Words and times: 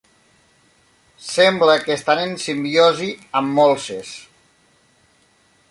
Sembla 1.25 1.75
que 1.83 1.93
estan 1.99 2.23
en 2.23 2.33
simbiosi 2.45 3.09
amb 3.41 3.55
molses. 3.61 4.15